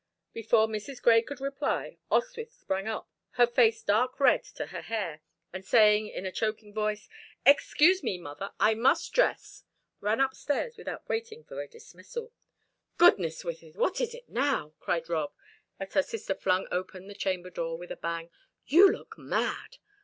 [0.33, 0.99] Before Mrs.
[0.99, 5.21] Grey could reply Oswyth sprang up, her face dark red to her hair,
[5.53, 7.07] and saying in a choking voice,
[7.45, 9.63] "Excuse me, mother; I must dress,"
[9.99, 12.31] ran upstairs without waiting for a dismissal.
[12.97, 15.33] "Goodness, Wythie, what is it now?" cried Rob,
[15.79, 18.31] as her sister flung open the chamber door with a bang.
[18.65, 19.77] "You look mad."